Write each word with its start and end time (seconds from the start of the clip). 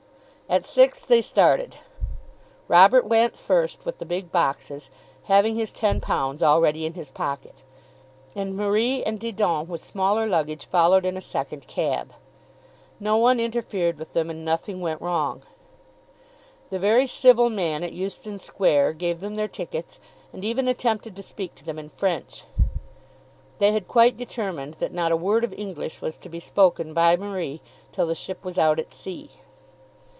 At 0.51 0.65
six 0.65 1.01
they 1.05 1.21
started. 1.21 1.77
Robert 2.67 3.05
went 3.05 3.37
first 3.37 3.85
with 3.85 3.99
the 3.99 4.05
big 4.05 4.33
boxes, 4.33 4.89
having 5.31 5.55
his 5.55 5.71
ten 5.71 6.01
pounds 6.01 6.43
already 6.43 6.85
in 6.85 6.91
his 6.93 7.09
pocket, 7.09 7.63
and 8.35 8.57
Marie 8.57 9.01
and 9.01 9.17
Didon 9.17 9.69
with 9.69 9.79
smaller 9.79 10.27
luggage 10.27 10.65
followed 10.65 11.05
in 11.05 11.15
a 11.15 11.21
second 11.21 11.67
cab. 11.67 12.11
No 12.99 13.15
one 13.15 13.39
interfered 13.39 13.97
with 13.97 14.11
them 14.11 14.29
and 14.29 14.43
nothing 14.43 14.81
went 14.81 14.99
wrong. 15.01 15.43
The 16.69 16.79
very 16.79 17.07
civil 17.07 17.49
man 17.49 17.81
at 17.81 17.93
Euston 17.93 18.37
Square 18.37 18.95
gave 18.95 19.21
them 19.21 19.37
their 19.37 19.47
tickets, 19.47 20.01
and 20.33 20.43
even 20.43 20.67
attempted 20.67 21.15
to 21.15 21.23
speak 21.23 21.55
to 21.55 21.63
them 21.63 21.79
in 21.79 21.87
French. 21.91 22.43
They 23.59 23.71
had 23.71 23.87
quite 23.87 24.17
determined 24.17 24.73
that 24.79 24.91
not 24.91 25.13
a 25.13 25.15
word 25.15 25.45
of 25.45 25.53
English 25.53 26.01
was 26.01 26.17
to 26.17 26.27
be 26.27 26.41
spoken 26.41 26.93
by 26.93 27.15
Marie 27.15 27.61
till 27.93 28.05
the 28.07 28.15
ship 28.15 28.43
was 28.43 28.57
out 28.57 28.79
at 28.79 28.93
sea. 28.93 29.29